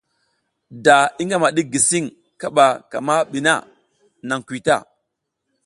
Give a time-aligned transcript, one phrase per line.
[0.85, 2.05] Da i ngama ɗik gisiƞ
[2.39, 3.53] kaɓa ka mi ɓa na,
[4.27, 4.75] naƞ kuy ta.